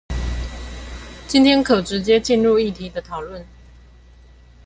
[1.27, 3.43] 今天可直接進入議題的討論